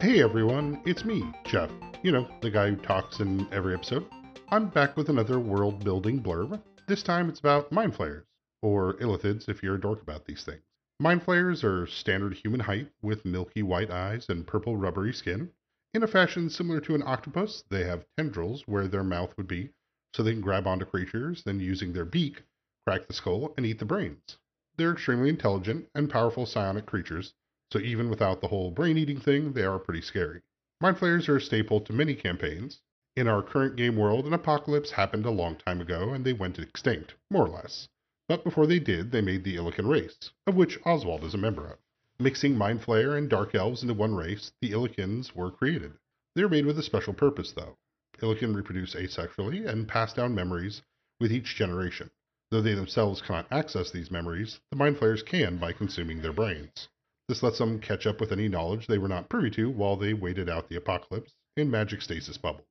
Hey 0.00 0.22
everyone, 0.22 0.80
it's 0.86 1.04
me, 1.04 1.30
Jeff. 1.44 1.70
You 2.02 2.10
know, 2.10 2.26
the 2.40 2.50
guy 2.50 2.70
who 2.70 2.76
talks 2.76 3.20
in 3.20 3.46
every 3.52 3.74
episode. 3.74 4.06
I'm 4.48 4.70
back 4.70 4.96
with 4.96 5.10
another 5.10 5.38
world 5.38 5.84
building 5.84 6.22
blurb. 6.22 6.58
This 6.88 7.02
time 7.02 7.28
it's 7.28 7.40
about 7.40 7.70
mind 7.70 7.94
flayers, 7.94 8.24
or 8.62 8.94
illithids 8.94 9.46
if 9.50 9.62
you're 9.62 9.74
a 9.74 9.80
dork 9.80 10.00
about 10.00 10.24
these 10.24 10.42
things. 10.42 10.62
Mind 11.00 11.22
flayers 11.22 11.62
are 11.64 11.86
standard 11.86 12.32
human 12.32 12.60
height 12.60 12.90
with 13.02 13.26
milky 13.26 13.62
white 13.62 13.90
eyes 13.90 14.30
and 14.30 14.46
purple 14.46 14.74
rubbery 14.74 15.12
skin. 15.12 15.50
In 15.92 16.02
a 16.02 16.06
fashion 16.06 16.48
similar 16.48 16.80
to 16.80 16.94
an 16.94 17.02
octopus, 17.04 17.62
they 17.68 17.84
have 17.84 18.06
tendrils 18.16 18.66
where 18.66 18.88
their 18.88 19.04
mouth 19.04 19.36
would 19.36 19.48
be, 19.48 19.68
so 20.14 20.22
they 20.22 20.32
can 20.32 20.40
grab 20.40 20.66
onto 20.66 20.86
creatures, 20.86 21.42
then 21.44 21.60
using 21.60 21.92
their 21.92 22.06
beak, 22.06 22.42
crack 22.86 23.06
the 23.06 23.12
skull 23.12 23.52
and 23.58 23.66
eat 23.66 23.78
the 23.78 23.84
brains. 23.84 24.38
They're 24.78 24.92
extremely 24.92 25.28
intelligent 25.28 25.90
and 25.94 26.08
powerful 26.08 26.46
psionic 26.46 26.86
creatures, 26.86 27.34
so 27.72 27.78
even 27.78 28.10
without 28.10 28.40
the 28.40 28.48
whole 28.48 28.70
brain 28.70 28.98
eating 28.98 29.20
thing, 29.20 29.52
they 29.52 29.64
are 29.64 29.78
pretty 29.78 30.00
scary. 30.00 30.42
Mind 30.80 30.98
flayers 30.98 31.28
are 31.28 31.36
a 31.36 31.40
staple 31.40 31.80
to 31.80 31.92
many 31.92 32.14
campaigns. 32.14 32.80
In 33.16 33.28
our 33.28 33.42
current 33.42 33.76
game 33.76 33.96
world, 33.96 34.26
an 34.26 34.32
apocalypse 34.32 34.90
happened 34.90 35.26
a 35.26 35.30
long 35.30 35.56
time 35.56 35.80
ago 35.80 36.14
and 36.14 36.24
they 36.24 36.32
went 36.32 36.58
extinct, 36.58 37.14
more 37.30 37.46
or 37.46 37.50
less. 37.50 37.88
But 38.28 38.44
before 38.44 38.66
they 38.66 38.78
did, 38.78 39.10
they 39.10 39.20
made 39.20 39.44
the 39.44 39.56
Illican 39.56 39.88
race, 39.88 40.30
of 40.46 40.54
which 40.56 40.78
Oswald 40.86 41.24
is 41.24 41.34
a 41.34 41.38
member 41.38 41.66
of. 41.66 41.78
Mixing 42.18 42.56
Mind 42.56 42.82
Flayer 42.82 43.16
and 43.16 43.28
Dark 43.28 43.54
Elves 43.54 43.82
into 43.82 43.94
one 43.94 44.14
race, 44.14 44.52
the 44.60 44.72
Illicans 44.72 45.34
were 45.34 45.50
created. 45.50 45.94
They 46.34 46.42
are 46.42 46.48
made 46.48 46.66
with 46.66 46.78
a 46.78 46.82
special 46.82 47.12
purpose, 47.12 47.52
though. 47.52 47.76
Illican 48.20 48.54
reproduce 48.54 48.94
asexually 48.94 49.66
and 49.66 49.88
pass 49.88 50.12
down 50.12 50.34
memories 50.34 50.82
with 51.18 51.32
each 51.32 51.56
generation. 51.56 52.10
Though 52.50 52.62
they 52.62 52.74
themselves 52.74 53.22
cannot 53.22 53.50
access 53.50 53.90
these 53.90 54.10
memories, 54.10 54.60
the 54.70 54.76
Mind 54.76 54.98
Flayers 54.98 55.22
can 55.22 55.58
by 55.58 55.72
consuming 55.72 56.20
their 56.20 56.32
brains. 56.32 56.88
This 57.30 57.44
lets 57.44 57.58
them 57.58 57.78
catch 57.78 58.08
up 58.08 58.20
with 58.20 58.32
any 58.32 58.48
knowledge 58.48 58.88
they 58.88 58.98
were 58.98 59.06
not 59.06 59.28
privy 59.28 59.50
to 59.50 59.70
while 59.70 59.94
they 59.94 60.14
waited 60.14 60.48
out 60.48 60.68
the 60.68 60.74
apocalypse 60.74 61.32
in 61.56 61.70
magic 61.70 62.02
stasis 62.02 62.36
bubbles. 62.36 62.66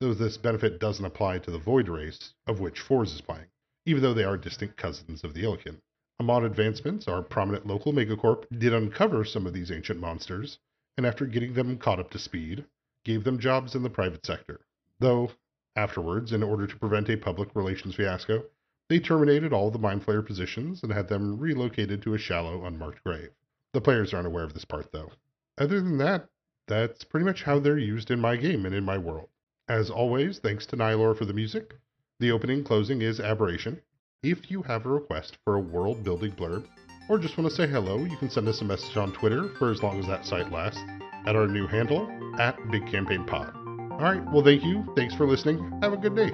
Though 0.00 0.12
this 0.12 0.36
benefit 0.36 0.80
doesn't 0.80 1.04
apply 1.04 1.38
to 1.38 1.52
the 1.52 1.58
Void 1.58 1.88
race, 1.88 2.34
of 2.48 2.58
which 2.58 2.80
Forz 2.80 3.14
is 3.14 3.20
playing, 3.20 3.46
even 3.86 4.02
though 4.02 4.12
they 4.12 4.24
are 4.24 4.36
distant 4.36 4.76
cousins 4.76 5.22
of 5.22 5.34
the 5.34 5.44
Illican. 5.44 5.80
Amon 6.18 6.44
Advancements, 6.44 7.06
our 7.06 7.22
prominent 7.22 7.64
local 7.64 7.92
megacorp, 7.92 8.44
did 8.58 8.74
uncover 8.74 9.24
some 9.24 9.46
of 9.46 9.52
these 9.52 9.70
ancient 9.70 10.00
monsters, 10.00 10.58
and 10.96 11.06
after 11.06 11.24
getting 11.24 11.54
them 11.54 11.78
caught 11.78 12.00
up 12.00 12.10
to 12.10 12.18
speed, 12.18 12.64
gave 13.04 13.22
them 13.22 13.38
jobs 13.38 13.76
in 13.76 13.84
the 13.84 13.88
private 13.88 14.26
sector. 14.26 14.66
Though, 14.98 15.30
afterwards, 15.76 16.32
in 16.32 16.42
order 16.42 16.66
to 16.66 16.78
prevent 16.80 17.08
a 17.08 17.16
public 17.16 17.54
relations 17.54 17.94
fiasco, 17.94 18.46
they 18.88 18.98
terminated 18.98 19.52
all 19.52 19.70
the 19.70 19.78
Mindflayer 19.78 20.26
positions 20.26 20.82
and 20.82 20.92
had 20.92 21.06
them 21.06 21.38
relocated 21.38 22.02
to 22.02 22.14
a 22.14 22.18
shallow, 22.18 22.64
unmarked 22.64 23.04
grave. 23.04 23.30
The 23.74 23.80
players 23.80 24.14
aren't 24.14 24.28
aware 24.28 24.44
of 24.44 24.54
this 24.54 24.64
part, 24.64 24.92
though. 24.92 25.10
Other 25.58 25.80
than 25.80 25.98
that, 25.98 26.28
that's 26.68 27.02
pretty 27.02 27.26
much 27.26 27.42
how 27.42 27.58
they're 27.58 27.76
used 27.76 28.10
in 28.10 28.20
my 28.20 28.36
game 28.36 28.64
and 28.64 28.74
in 28.74 28.84
my 28.84 28.96
world. 28.96 29.28
As 29.68 29.90
always, 29.90 30.38
thanks 30.38 30.64
to 30.66 30.76
Nihilore 30.76 31.18
for 31.18 31.24
the 31.24 31.32
music. 31.32 31.74
The 32.20 32.30
opening 32.30 32.62
closing 32.62 33.02
is 33.02 33.18
Aberration. 33.18 33.82
If 34.22 34.48
you 34.48 34.62
have 34.62 34.86
a 34.86 34.90
request 34.90 35.38
for 35.44 35.56
a 35.56 35.60
world 35.60 36.04
building 36.04 36.32
blurb, 36.32 36.66
or 37.08 37.18
just 37.18 37.36
want 37.36 37.50
to 37.50 37.56
say 37.56 37.66
hello, 37.66 37.98
you 37.98 38.16
can 38.16 38.30
send 38.30 38.46
us 38.46 38.60
a 38.60 38.64
message 38.64 38.96
on 38.96 39.12
Twitter 39.12 39.48
for 39.58 39.72
as 39.72 39.82
long 39.82 39.98
as 39.98 40.06
that 40.06 40.24
site 40.24 40.52
lasts 40.52 40.80
at 41.26 41.34
our 41.34 41.48
new 41.48 41.66
handle, 41.66 42.08
at 42.38 42.56
Big 42.70 42.86
Campaign 42.86 43.24
Pod. 43.24 43.52
All 43.90 43.98
right, 43.98 44.24
well, 44.32 44.44
thank 44.44 44.62
you. 44.62 44.84
Thanks 44.94 45.16
for 45.16 45.26
listening. 45.26 45.80
Have 45.82 45.92
a 45.92 45.96
good 45.96 46.14
day. 46.14 46.30